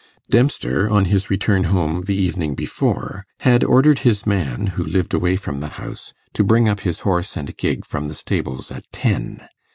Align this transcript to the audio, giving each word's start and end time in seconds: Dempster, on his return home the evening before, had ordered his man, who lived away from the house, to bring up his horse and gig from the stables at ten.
Dempster, 0.31 0.89
on 0.89 1.05
his 1.05 1.29
return 1.29 1.65
home 1.65 2.01
the 2.07 2.15
evening 2.15 2.55
before, 2.55 3.23
had 3.41 3.63
ordered 3.63 3.99
his 3.99 4.25
man, 4.25 4.65
who 4.73 4.83
lived 4.83 5.13
away 5.13 5.35
from 5.35 5.59
the 5.59 5.67
house, 5.77 6.11
to 6.33 6.43
bring 6.43 6.67
up 6.67 6.79
his 6.79 7.01
horse 7.01 7.37
and 7.37 7.55
gig 7.55 7.85
from 7.85 8.07
the 8.07 8.15
stables 8.15 8.71
at 8.71 8.91
ten. 8.91 9.47